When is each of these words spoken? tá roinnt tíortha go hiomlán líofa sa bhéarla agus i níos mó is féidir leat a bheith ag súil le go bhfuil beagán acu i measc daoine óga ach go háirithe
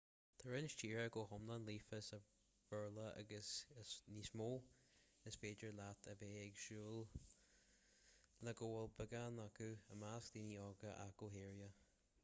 tá 0.41 0.45
roinnt 0.51 0.75
tíortha 0.81 1.09
go 1.15 1.23
hiomlán 1.31 1.65
líofa 1.65 1.97
sa 2.07 2.17
bhéarla 2.71 3.03
agus 3.23 3.51
i 3.81 3.83
níos 4.15 4.31
mó 4.41 4.47
is 5.33 5.37
féidir 5.43 5.77
leat 5.81 6.09
a 6.15 6.17
bheith 6.23 6.41
ag 6.55 6.59
súil 6.65 6.97
le 8.49 8.57
go 8.63 8.73
bhfuil 8.73 8.91
beagán 8.97 9.41
acu 9.47 9.69
i 9.97 10.01
measc 10.07 10.33
daoine 10.39 10.59
óga 10.67 10.97
ach 11.07 11.15
go 11.23 11.33
háirithe 11.37 11.71